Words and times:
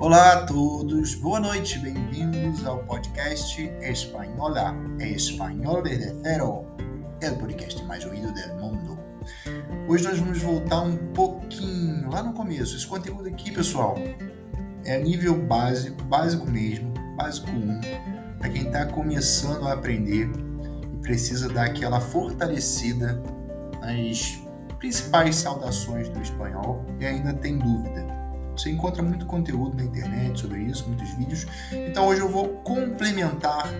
Olá 0.00 0.34
a 0.34 0.46
todos, 0.46 1.16
boa 1.16 1.40
noite, 1.40 1.76
bem-vindos 1.80 2.64
ao 2.64 2.78
podcast 2.84 3.60
Espanhola, 3.82 4.72
Espanhol 5.00 5.82
desde 5.82 6.12
é 7.20 7.30
o 7.32 7.36
podcast 7.36 7.84
mais 7.84 8.04
ouvido 8.04 8.32
do 8.32 8.54
mundo. 8.60 8.96
Hoje 9.88 10.04
nós 10.04 10.16
vamos 10.20 10.40
voltar 10.40 10.82
um 10.82 10.96
pouquinho 11.12 12.08
lá 12.12 12.22
no 12.22 12.32
começo. 12.32 12.76
Esse 12.76 12.86
conteúdo 12.86 13.28
aqui, 13.28 13.50
pessoal, 13.50 13.96
é 14.84 15.00
nível 15.00 15.36
básico, 15.44 16.00
básico 16.04 16.46
mesmo, 16.48 16.94
básico 17.16 17.50
1, 17.50 17.80
para 18.38 18.50
quem 18.50 18.66
está 18.66 18.86
começando 18.86 19.66
a 19.66 19.72
aprender 19.72 20.30
e 20.94 20.96
precisa 20.98 21.48
dar 21.48 21.64
aquela 21.64 22.00
fortalecida 22.00 23.20
nas 23.80 24.38
principais 24.78 25.34
saudações 25.34 26.08
do 26.08 26.22
espanhol 26.22 26.86
e 27.00 27.04
ainda 27.04 27.34
tem 27.34 27.58
dúvida. 27.58 28.27
Você 28.58 28.70
encontra 28.70 29.00
muito 29.02 29.24
conteúdo 29.24 29.76
na 29.76 29.84
internet 29.84 30.40
sobre 30.40 30.62
isso, 30.62 30.84
muitos 30.88 31.10
vídeos. 31.10 31.46
Então 31.70 32.08
hoje 32.08 32.20
eu 32.20 32.28
vou 32.28 32.48
complementar 32.64 33.72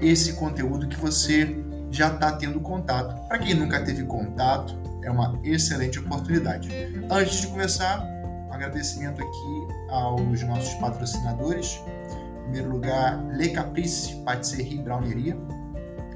esse 0.00 0.34
conteúdo 0.34 0.86
que 0.86 0.96
você 0.96 1.56
já 1.90 2.14
está 2.14 2.30
tendo 2.30 2.60
contato. 2.60 3.26
Para 3.26 3.38
quem 3.40 3.54
nunca 3.54 3.84
teve 3.84 4.04
contato, 4.04 4.78
é 5.02 5.10
uma 5.10 5.36
excelente 5.42 5.98
oportunidade. 5.98 6.70
Antes 7.10 7.40
de 7.40 7.48
começar, 7.48 8.00
um 8.48 8.52
agradecimento 8.52 9.20
aqui 9.20 9.90
aos 9.90 10.42
nossos 10.42 10.72
patrocinadores. 10.74 11.80
Em 12.38 12.42
primeiro 12.44 12.70
lugar, 12.70 13.20
Le 13.36 13.48
Caprice 13.48 14.14
Patisserie 14.24 14.78
Browneria, 14.78 15.36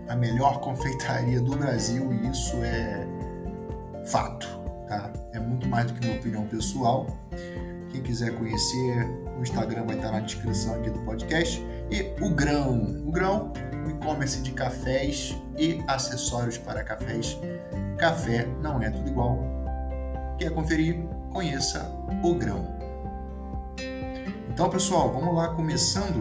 a 0.09 0.15
melhor 0.15 0.61
confeitaria 0.61 1.41
do 1.41 1.57
Brasil, 1.57 2.13
e 2.13 2.31
isso 2.31 2.55
é 2.63 3.05
fato, 4.05 4.47
tá? 4.87 5.13
É 5.33 5.41
muito 5.41 5.67
mais 5.69 5.87
do 5.87 5.95
que 5.95 6.07
minha 6.07 6.19
opinião 6.21 6.47
pessoal. 6.47 7.09
Quem 7.97 8.03
quiser 8.03 8.35
conhecer, 8.35 9.09
o 9.39 9.43
Instagram 9.43 9.87
vai 9.87 9.97
estar 9.97 10.13
na 10.13 10.21
descrição 10.21 10.75
aqui 10.75 10.91
do 10.91 10.99
podcast. 10.99 11.65
E 11.91 12.13
o 12.23 12.29
Grão. 12.29 13.03
O 13.07 13.11
Grão, 13.11 13.55
o 13.87 13.91
e-commerce 13.91 14.43
de 14.43 14.51
cafés 14.53 15.35
e 15.57 15.83
acessórios 15.89 16.59
para 16.59 16.85
cafés. 16.85 17.39
Café 17.97 18.47
não 18.61 18.83
é 18.83 18.91
tudo 18.91 19.09
igual. 19.09 19.43
Quer 20.37 20.51
conferir? 20.51 20.99
Conheça 21.33 21.91
o 22.23 22.35
Grão. 22.35 22.69
Então, 24.51 24.69
pessoal, 24.69 25.11
vamos 25.11 25.35
lá 25.35 25.49
começando 25.55 26.21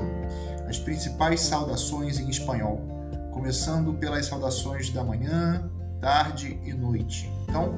as 0.69 0.79
principais 0.79 1.41
saudações 1.41 2.19
em 2.19 2.29
espanhol. 2.29 2.81
Começando 3.33 3.93
pelas 3.95 4.27
saudações 4.27 4.89
da 4.91 5.03
manhã, 5.03 5.69
tarde 5.99 6.57
e 6.63 6.71
noite. 6.71 7.29
Então, 7.43 7.75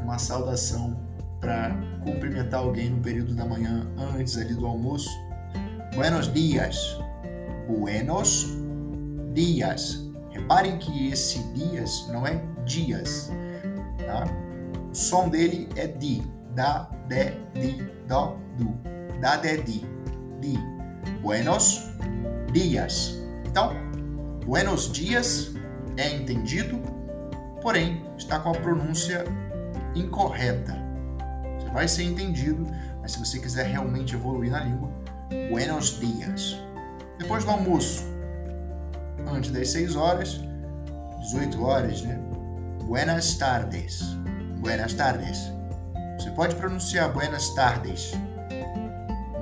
uma 0.00 0.18
saudação 0.18 1.04
para 1.44 1.76
cumprimentar 2.02 2.60
alguém 2.60 2.88
no 2.88 3.02
período 3.02 3.34
da 3.34 3.44
manhã 3.44 3.86
antes 4.16 4.38
ali 4.38 4.54
do 4.54 4.66
almoço. 4.66 5.10
Buenos 5.94 6.32
dias. 6.32 6.98
Buenos 7.68 8.48
dias. 9.34 10.10
Reparem 10.30 10.78
que 10.78 11.10
esse 11.10 11.42
dias 11.52 12.08
não 12.10 12.26
é 12.26 12.42
dias, 12.64 13.30
tá? 14.06 14.24
O 14.90 14.94
som 14.94 15.28
dele 15.28 15.68
é 15.76 15.86
di, 15.86 16.22
da, 16.54 16.90
de, 17.08 17.32
di, 17.60 17.82
do, 18.08 18.36
do, 18.56 19.20
da, 19.20 19.36
de, 19.36 19.62
di, 19.62 19.86
di. 20.40 20.58
Buenos 21.20 21.90
dias. 22.54 23.22
Então, 23.46 23.74
buenos 24.46 24.90
dias 24.90 25.52
é 25.98 26.16
entendido, 26.16 26.80
porém 27.60 28.02
está 28.16 28.40
com 28.40 28.48
a 28.48 28.54
pronúncia 28.54 29.24
incorreta 29.94 30.83
vai 31.74 31.88
ser 31.88 32.04
entendido, 32.04 32.64
mas 33.02 33.12
se 33.12 33.18
você 33.18 33.40
quiser 33.40 33.66
realmente 33.66 34.14
evoluir 34.14 34.52
na 34.52 34.60
língua, 34.60 34.88
buenos 35.50 35.98
dias. 35.98 36.56
Depois 37.18 37.44
do 37.44 37.50
almoço, 37.50 38.04
antes 39.26 39.50
das 39.50 39.70
6 39.70 39.96
horas, 39.96 40.40
18 41.20 41.62
horas, 41.64 42.02
né? 42.02 42.16
Buenas 42.84 43.34
tardes. 43.34 44.02
Buenas 44.60 44.94
tardes. 44.94 45.52
Você 46.16 46.30
pode 46.30 46.54
pronunciar 46.54 47.12
buenas 47.12 47.52
tardes, 47.54 48.12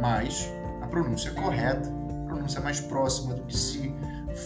mas 0.00 0.50
a 0.80 0.86
pronúncia 0.86 1.32
correta, 1.32 1.86
a 2.22 2.26
pronúncia 2.26 2.62
mais 2.62 2.80
próxima 2.80 3.34
do 3.34 3.42
que 3.42 3.56
se 3.56 3.94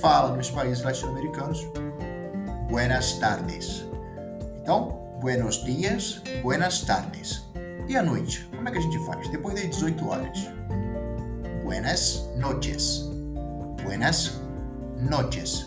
fala 0.01 0.37
nos 0.37 0.51
países 0.51 0.83
latino-americanos, 0.83 1.65
buenas 2.69 3.13
tardes. 3.21 3.85
Então, 4.61 5.19
buenos 5.21 5.65
dias, 5.65 6.21
buenas 6.43 6.81
tardes. 6.81 7.46
E 7.89 7.97
à 7.97 8.03
noite? 8.03 8.49
Como 8.55 8.69
é 8.69 8.73
que 8.73 8.79
a 8.79 8.81
gente 8.81 8.99
faz? 9.07 9.29
Depois 9.31 9.55
das 9.55 9.65
18 9.65 10.09
horas. 10.09 10.39
Buenas 11.63 12.29
noches. 12.37 13.09
Buenas 13.85 14.41
noches. 14.99 15.67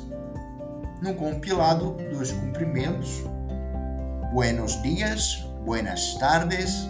No 1.01 1.15
compilado 1.15 1.95
dos 2.11 2.33
cumprimentos, 2.33 3.23
buenos 4.33 4.81
dias, 4.83 5.45
buenas 5.63 6.17
tardes, 6.19 6.89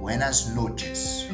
buenas 0.00 0.48
noches. 0.48 1.28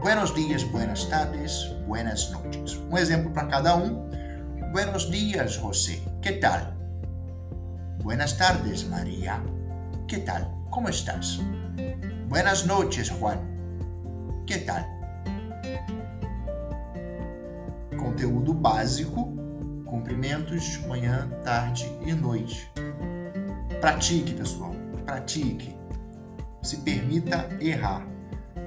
Buenos 0.00 0.34
dias, 0.34 0.64
buenas 0.64 1.08
tardes, 1.08 1.72
buenas 1.86 2.28
noches. 2.32 2.76
Um 2.90 2.98
exemplo 2.98 3.30
para 3.30 3.46
cada 3.46 3.76
um. 3.76 4.10
Buenos 4.72 5.08
dias, 5.12 5.58
José. 5.58 6.02
Que 6.20 6.32
tal? 6.32 6.74
Buenas 8.02 8.36
tardes, 8.36 8.82
Maria. 8.88 9.40
Que 10.08 10.18
tal? 10.18 10.50
Como 10.70 10.88
estás? 10.88 11.38
Buenas 12.32 12.64
noches, 12.64 13.08
Juan. 13.08 13.36
Que 14.46 14.56
tal? 14.60 14.82
Conteúdo 17.98 18.54
básico, 18.54 19.36
cumprimentos 19.84 20.78
manhã, 20.86 21.28
tarde 21.44 21.92
e 22.06 22.14
noite. 22.14 22.72
Pratique, 23.82 24.32
pessoal. 24.32 24.74
Pratique. 25.04 25.76
Se 26.62 26.78
permita 26.78 27.50
errar. 27.60 28.02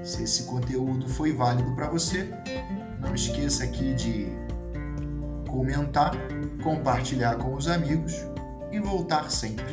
Se 0.03 0.21
esse 0.21 0.43
conteúdo 0.43 1.09
foi 1.09 1.33
válido 1.33 1.73
para 1.73 1.89
você, 1.89 2.29
não 2.99 3.15
esqueça 3.15 3.63
aqui 3.63 3.95
de 3.95 4.27
comentar, 5.49 6.11
compartilhar 6.63 7.37
com 7.37 7.55
os 7.55 7.67
amigos 7.67 8.13
e 8.71 8.79
voltar 8.79 9.31
sempre. 9.31 9.65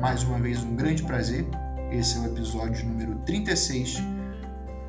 Mais 0.00 0.22
uma 0.22 0.38
vez, 0.38 0.62
um 0.62 0.76
grande 0.76 1.02
prazer 1.02 1.44
esse 1.90 2.18
é 2.18 2.20
o 2.20 2.26
episódio 2.26 2.84
número 2.86 3.14
36 3.26 3.98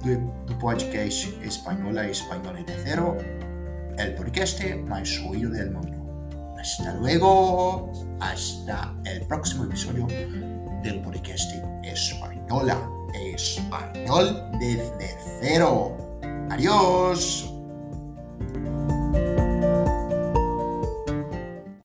do, 0.04 0.18
do 0.46 0.56
podcast 0.60 1.38
Espanhola 1.44 2.08
Española 2.10 2.64
de 2.64 2.74
Cero, 2.84 3.18
el 3.98 4.16
podcast 4.16 4.62
más 4.88 5.20
oído 5.30 5.52
del 5.52 5.72
mundo. 5.72 6.06
Hasta 6.60 6.94
luego, 6.96 7.92
hasta 8.20 8.94
el 9.06 9.22
próximo 9.28 9.66
episodio 9.66 10.08
del 10.84 11.02
podcast 11.02 11.52
Española 11.84 12.78
Español 13.36 14.42
desde 14.60 15.18
cero. 15.42 15.98
Adiós. 16.50 17.55